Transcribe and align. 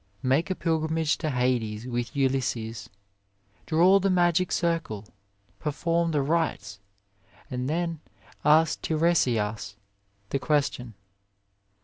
Make 0.23 0.49
a 0.49 0.55
pilgrimage 0.55 1.19
to 1.19 1.29
Hades 1.29 1.85
with 1.85 2.15
Ulysses, 2.15 2.89
draw 3.67 3.99
the 3.99 4.09
magic 4.09 4.51
circle, 4.51 5.05
perform 5.59 6.09
the 6.09 6.23
rites, 6.23 6.79
and 7.51 7.69
then 7.69 7.99
ask 8.43 8.81
Tiresias 8.81 9.75
the 10.31 10.39
ques 10.39 10.71
tion. 10.71 10.95